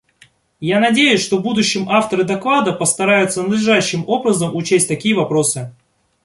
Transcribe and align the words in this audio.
Я 0.59 0.79
надеюсь, 0.79 1.21
что 1.23 1.37
в 1.37 1.43
будущем 1.43 1.87
авторы 1.87 2.23
доклада 2.23 2.73
постараются 2.73 3.43
надлежащим 3.43 4.03
образом 4.09 4.55
учесть 4.55 4.87
такие 4.87 5.13
вопросы. 5.13 5.75